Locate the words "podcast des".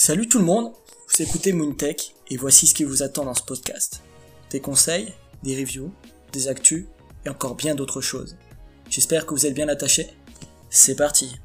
3.42-4.60